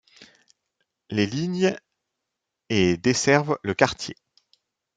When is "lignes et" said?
1.27-2.97